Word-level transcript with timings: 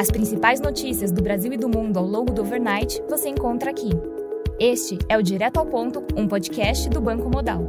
As 0.00 0.12
principais 0.12 0.60
notícias 0.60 1.10
do 1.10 1.20
Brasil 1.20 1.52
e 1.52 1.56
do 1.56 1.68
mundo 1.68 1.98
ao 1.98 2.06
longo 2.06 2.32
do 2.32 2.42
overnight 2.42 3.02
você 3.10 3.28
encontra 3.28 3.72
aqui. 3.72 3.90
Este 4.60 4.96
é 5.08 5.18
o 5.18 5.22
Direto 5.22 5.58
ao 5.58 5.66
Ponto, 5.66 6.04
um 6.16 6.28
podcast 6.28 6.88
do 6.88 7.00
Banco 7.00 7.28
Modal. 7.28 7.68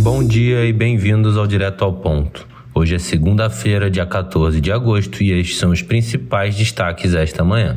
Bom 0.00 0.22
dia 0.22 0.64
e 0.64 0.72
bem-vindos 0.72 1.36
ao 1.36 1.48
Direto 1.48 1.84
ao 1.84 1.94
Ponto. 1.94 2.46
Hoje 2.72 2.94
é 2.94 2.98
segunda-feira, 3.00 3.90
dia 3.90 4.06
14 4.06 4.60
de 4.60 4.70
agosto, 4.70 5.20
e 5.20 5.32
estes 5.32 5.58
são 5.58 5.72
os 5.72 5.82
principais 5.82 6.54
destaques 6.54 7.12
esta 7.12 7.42
manhã. 7.42 7.76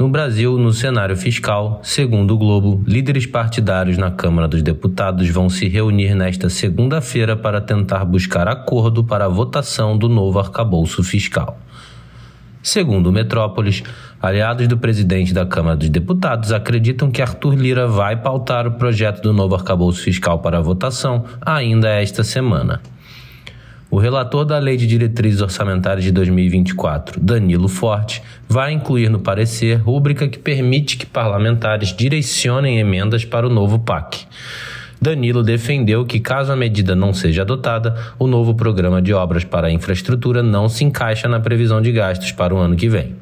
No 0.00 0.08
Brasil, 0.08 0.56
no 0.56 0.72
cenário 0.72 1.14
fiscal, 1.14 1.78
segundo 1.82 2.32
o 2.32 2.38
Globo, 2.38 2.82
líderes 2.86 3.26
partidários 3.26 3.98
na 3.98 4.10
Câmara 4.10 4.48
dos 4.48 4.62
Deputados 4.62 5.28
vão 5.28 5.50
se 5.50 5.68
reunir 5.68 6.14
nesta 6.14 6.48
segunda-feira 6.48 7.36
para 7.36 7.60
tentar 7.60 8.06
buscar 8.06 8.48
acordo 8.48 9.04
para 9.04 9.26
a 9.26 9.28
votação 9.28 9.98
do 9.98 10.08
novo 10.08 10.38
arcabouço 10.38 11.04
fiscal. 11.04 11.60
Segundo 12.62 13.08
o 13.08 13.12
Metrópolis, 13.12 13.82
aliados 14.22 14.66
do 14.66 14.78
presidente 14.78 15.34
da 15.34 15.44
Câmara 15.44 15.76
dos 15.76 15.90
Deputados 15.90 16.50
acreditam 16.50 17.10
que 17.10 17.20
Arthur 17.20 17.54
Lira 17.54 17.86
vai 17.86 18.16
pautar 18.16 18.66
o 18.66 18.72
projeto 18.72 19.20
do 19.20 19.34
novo 19.34 19.54
arcabouço 19.54 20.02
fiscal 20.02 20.38
para 20.38 20.62
votação 20.62 21.26
ainda 21.42 21.90
esta 21.90 22.24
semana. 22.24 22.80
O 23.90 23.98
relator 23.98 24.44
da 24.44 24.56
Lei 24.56 24.76
de 24.76 24.86
Diretrizes 24.86 25.40
Orçamentárias 25.40 26.04
de 26.04 26.12
2024, 26.12 27.18
Danilo 27.18 27.66
Forte, 27.66 28.22
vai 28.48 28.72
incluir 28.72 29.10
no 29.10 29.18
parecer 29.18 29.78
rúbrica 29.78 30.28
que 30.28 30.38
permite 30.38 30.96
que 30.96 31.04
parlamentares 31.04 31.92
direcionem 31.92 32.78
emendas 32.78 33.24
para 33.24 33.44
o 33.44 33.50
novo 33.50 33.80
PAC. 33.80 34.28
Danilo 35.02 35.42
defendeu 35.42 36.04
que, 36.04 36.20
caso 36.20 36.52
a 36.52 36.56
medida 36.56 36.94
não 36.94 37.12
seja 37.12 37.42
adotada, 37.42 37.96
o 38.16 38.28
novo 38.28 38.54
programa 38.54 39.02
de 39.02 39.12
obras 39.12 39.42
para 39.42 39.66
a 39.66 39.72
infraestrutura 39.72 40.40
não 40.40 40.68
se 40.68 40.84
encaixa 40.84 41.26
na 41.26 41.40
previsão 41.40 41.82
de 41.82 41.90
gastos 41.90 42.30
para 42.30 42.54
o 42.54 42.58
ano 42.58 42.76
que 42.76 42.88
vem. 42.88 43.16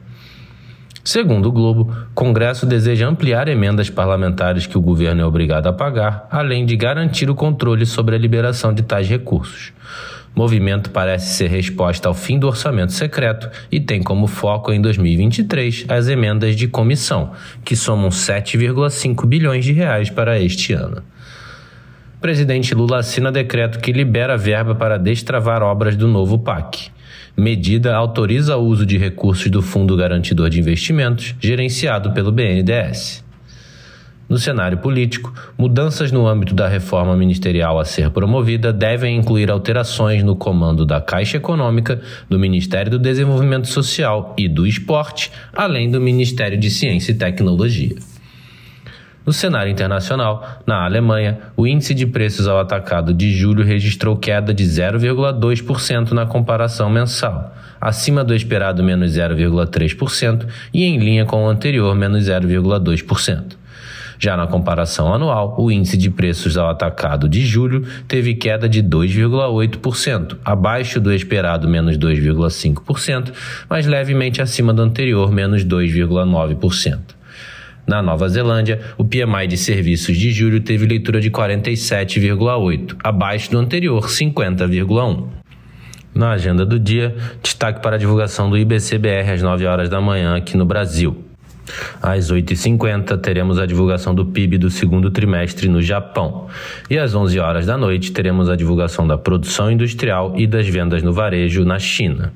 Segundo 1.02 1.48
o 1.48 1.52
Globo, 1.52 1.90
o 2.10 2.14
Congresso 2.14 2.66
deseja 2.66 3.08
ampliar 3.08 3.48
emendas 3.48 3.88
parlamentares 3.88 4.66
que 4.66 4.76
o 4.76 4.82
governo 4.82 5.22
é 5.22 5.24
obrigado 5.24 5.66
a 5.66 5.72
pagar, 5.72 6.28
além 6.30 6.66
de 6.66 6.76
garantir 6.76 7.30
o 7.30 7.34
controle 7.34 7.86
sobre 7.86 8.14
a 8.14 8.18
liberação 8.18 8.74
de 8.74 8.82
tais 8.82 9.08
recursos 9.08 9.72
movimento 10.34 10.90
parece 10.90 11.34
ser 11.34 11.48
resposta 11.48 12.08
ao 12.08 12.14
fim 12.14 12.38
do 12.38 12.46
orçamento 12.46 12.92
secreto 12.92 13.50
e 13.70 13.80
tem 13.80 14.02
como 14.02 14.26
foco 14.26 14.72
em 14.72 14.80
2023 14.80 15.86
as 15.88 16.08
emendas 16.08 16.54
de 16.54 16.68
comissão, 16.68 17.32
que 17.64 17.74
somam 17.74 18.08
7,5 18.08 19.26
bilhões 19.26 19.64
de 19.64 19.72
reais 19.72 20.10
para 20.10 20.38
este 20.40 20.72
ano. 20.72 21.02
Presidente 22.20 22.74
Lula 22.74 22.98
assina 22.98 23.30
decreto 23.30 23.78
que 23.78 23.92
libera 23.92 24.36
verba 24.36 24.74
para 24.74 24.98
destravar 24.98 25.62
obras 25.62 25.94
do 25.96 26.08
novo 26.08 26.38
PAC. 26.38 26.90
Medida 27.36 27.94
autoriza 27.94 28.56
o 28.56 28.64
uso 28.64 28.84
de 28.84 28.98
recursos 28.98 29.48
do 29.48 29.62
Fundo 29.62 29.96
Garantidor 29.96 30.50
de 30.50 30.58
Investimentos, 30.58 31.36
gerenciado 31.38 32.12
pelo 32.12 32.32
BNDES. 32.32 33.27
No 34.28 34.36
cenário 34.36 34.76
político, 34.76 35.32
mudanças 35.56 36.12
no 36.12 36.26
âmbito 36.26 36.54
da 36.54 36.68
reforma 36.68 37.16
ministerial 37.16 37.80
a 37.80 37.84
ser 37.86 38.10
promovida 38.10 38.74
devem 38.74 39.16
incluir 39.16 39.50
alterações 39.50 40.22
no 40.22 40.36
comando 40.36 40.84
da 40.84 41.00
Caixa 41.00 41.38
Econômica, 41.38 42.02
do 42.28 42.38
Ministério 42.38 42.90
do 42.90 42.98
Desenvolvimento 42.98 43.68
Social 43.68 44.34
e 44.36 44.46
do 44.46 44.66
Esporte, 44.66 45.32
além 45.50 45.90
do 45.90 45.98
Ministério 45.98 46.58
de 46.58 46.68
Ciência 46.68 47.12
e 47.12 47.14
Tecnologia. 47.14 47.96
No 49.24 49.32
cenário 49.32 49.72
internacional, 49.72 50.62
na 50.66 50.84
Alemanha, 50.84 51.38
o 51.56 51.66
índice 51.66 51.94
de 51.94 52.06
preços 52.06 52.46
ao 52.46 52.58
atacado 52.58 53.14
de 53.14 53.30
julho 53.30 53.64
registrou 53.64 54.14
queda 54.16 54.52
de 54.52 54.64
0,2% 54.64 56.12
na 56.12 56.26
comparação 56.26 56.90
mensal, 56.90 57.54
acima 57.80 58.22
do 58.22 58.34
esperado 58.34 58.84
menos 58.84 59.12
0,3% 59.12 60.46
e 60.72 60.84
em 60.84 60.98
linha 60.98 61.24
com 61.24 61.44
o 61.44 61.48
anterior 61.48 61.94
menos 61.94 62.24
0,2%. 62.24 63.57
Já 64.18 64.36
na 64.36 64.46
comparação 64.46 65.14
anual, 65.14 65.54
o 65.58 65.70
índice 65.70 65.96
de 65.96 66.10
preços 66.10 66.56
ao 66.56 66.68
atacado 66.68 67.28
de 67.28 67.46
julho 67.46 67.86
teve 68.08 68.34
queda 68.34 68.68
de 68.68 68.82
2,8%, 68.82 70.38
abaixo 70.44 71.00
do 71.00 71.12
esperado 71.12 71.68
menos 71.68 71.96
2,5%, 71.96 73.32
mas 73.70 73.86
levemente 73.86 74.42
acima 74.42 74.74
do 74.74 74.82
anterior 74.82 75.30
menos 75.30 75.64
2,9%. 75.64 76.98
Na 77.86 78.02
Nova 78.02 78.28
Zelândia, 78.28 78.80
o 78.98 79.04
PMI 79.04 79.46
de 79.46 79.56
serviços 79.56 80.16
de 80.16 80.30
julho 80.30 80.60
teve 80.60 80.84
leitura 80.84 81.20
de 81.20 81.30
47,8, 81.30 82.96
abaixo 83.02 83.50
do 83.50 83.58
anterior 83.58 84.08
50,1. 84.08 85.26
Na 86.14 86.32
agenda 86.32 86.66
do 86.66 86.78
dia, 86.78 87.16
destaque 87.42 87.80
para 87.80 87.96
a 87.96 87.98
divulgação 87.98 88.50
do 88.50 88.58
IBCBR 88.58 89.30
às 89.30 89.42
9 89.42 89.64
horas 89.64 89.88
da 89.88 90.00
manhã 90.00 90.36
aqui 90.36 90.56
no 90.56 90.66
Brasil. 90.66 91.27
Às 92.02 92.30
8h50 92.30 93.18
teremos 93.18 93.58
a 93.58 93.66
divulgação 93.66 94.14
do 94.14 94.26
PIB 94.26 94.58
do 94.58 94.70
segundo 94.70 95.10
trimestre 95.10 95.68
no 95.68 95.82
Japão. 95.82 96.46
E 96.88 96.98
às 96.98 97.14
11 97.14 97.38
horas 97.38 97.66
da 97.66 97.76
noite 97.76 98.12
teremos 98.12 98.48
a 98.48 98.56
divulgação 98.56 99.06
da 99.06 99.18
produção 99.18 99.70
industrial 99.70 100.34
e 100.36 100.46
das 100.46 100.68
vendas 100.68 101.02
no 101.02 101.12
varejo 101.12 101.64
na 101.64 101.78
China. 101.78 102.32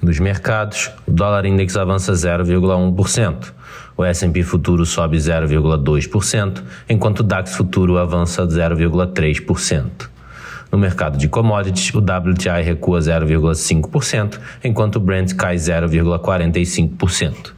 Nos 0.00 0.20
mercados, 0.20 0.92
o 1.06 1.10
dólar 1.10 1.44
index 1.44 1.76
avança 1.76 2.12
0,1%. 2.12 3.52
O 3.96 4.04
S&P 4.04 4.44
futuro 4.44 4.86
sobe 4.86 5.16
0,2%, 5.16 6.62
enquanto 6.88 7.20
o 7.20 7.22
DAX 7.24 7.56
futuro 7.56 7.98
avança 7.98 8.46
0,3%. 8.46 10.08
No 10.70 10.78
mercado 10.78 11.18
de 11.18 11.28
commodities, 11.28 11.92
o 11.94 11.98
WTI 11.98 12.62
recua 12.62 13.00
0,5%, 13.00 14.38
enquanto 14.62 14.96
o 14.96 15.00
Brent 15.00 15.34
cai 15.34 15.56
0,45%. 15.56 17.57